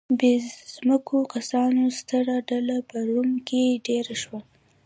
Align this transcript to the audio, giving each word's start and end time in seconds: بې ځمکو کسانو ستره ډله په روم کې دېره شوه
بې 0.19 0.33
ځمکو 0.73 1.17
کسانو 1.33 1.83
ستره 1.99 2.35
ډله 2.49 2.77
په 2.89 2.97
روم 3.09 3.31
کې 3.47 3.61
دېره 3.85 4.15
شوه 4.23 4.39